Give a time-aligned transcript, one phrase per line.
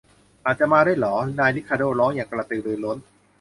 [0.03, 1.15] ฉันอาจจะมาด้วยเหรอ?
[1.39, 2.97] นายริคาร์โด้ร้องอย่างกระตือรือร้น